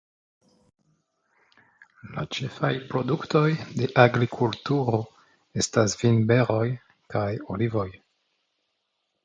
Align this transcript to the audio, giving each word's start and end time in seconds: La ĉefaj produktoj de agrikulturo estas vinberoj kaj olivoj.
La 2.15 2.23
ĉefaj 2.37 2.71
produktoj 2.95 3.43
de 3.81 3.91
agrikulturo 4.05 5.03
estas 5.65 5.97
vinberoj 6.03 6.65
kaj 7.17 7.29
olivoj. 7.57 7.89